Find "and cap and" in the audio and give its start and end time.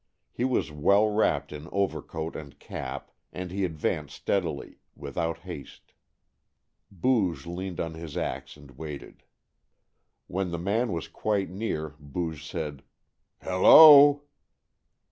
2.35-3.51